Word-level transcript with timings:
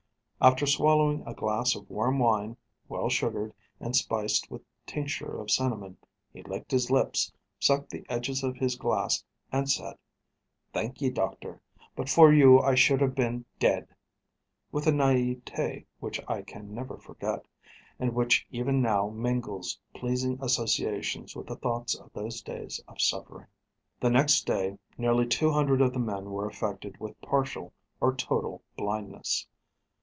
After 0.43 0.65
swallowing 0.65 1.21
a 1.27 1.35
glass 1.35 1.75
of 1.75 1.87
warm 1.87 2.17
wine, 2.17 2.57
well 2.89 3.09
sugared, 3.09 3.53
and 3.79 3.95
spiced 3.95 4.49
with 4.49 4.63
tincture 4.87 5.39
of 5.39 5.51
cinnamon, 5.51 5.97
he 6.33 6.41
licked 6.41 6.71
his 6.71 6.89
lips, 6.89 7.31
sucked 7.59 7.91
the 7.91 8.03
edges 8.09 8.41
of 8.41 8.55
his 8.57 8.75
glass, 8.75 9.23
and 9.51 9.69
said: 9.69 9.99
'Thank 10.73 10.99
ye, 10.99 11.11
doctor; 11.11 11.61
but 11.95 12.09
for 12.09 12.33
you 12.33 12.59
I 12.59 12.73
should 12.73 13.01
have 13.01 13.13
been 13.13 13.45
dead,' 13.59 13.89
with 14.71 14.87
a 14.87 14.91
naïveté 14.91 15.85
which 15.99 16.19
I 16.27 16.41
can 16.41 16.73
never 16.73 16.97
forget, 16.97 17.45
and 17.99 18.15
which 18.15 18.47
even 18.49 18.81
now 18.81 19.09
mingles 19.11 19.79
pleasing 19.93 20.39
associations 20.41 21.35
with 21.35 21.45
the 21.45 21.55
thoughts 21.57 21.93
of 21.93 22.11
those 22.13 22.41
days 22.41 22.81
of 22.87 22.99
suffering. 22.99 23.45
The 23.99 24.09
next 24.09 24.47
day 24.47 24.79
nearly 24.97 25.27
200 25.27 25.81
of 25.83 25.93
the 25.93 25.99
men 25.99 26.31
were 26.31 26.47
affected 26.47 26.97
with 26.99 27.21
partial 27.21 27.73
or 27.99 28.15
total 28.15 28.63
blindness. 28.75 29.45